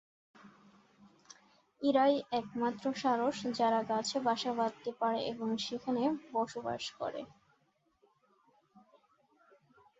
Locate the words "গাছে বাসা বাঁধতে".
3.91-4.91